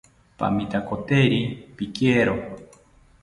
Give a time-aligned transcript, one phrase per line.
[0.39, 1.39] Pamitakoteri
[1.75, 2.33] pikero